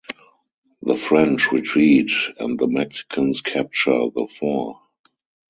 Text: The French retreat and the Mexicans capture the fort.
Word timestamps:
The 0.81 0.95
French 0.95 1.51
retreat 1.51 2.09
and 2.39 2.57
the 2.57 2.65
Mexicans 2.65 3.41
capture 3.41 4.01
the 4.09 4.25
fort. 4.25 4.77